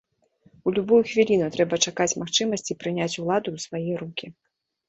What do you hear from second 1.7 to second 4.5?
чакаць магчымасці прыняць уладу ў свае рукі.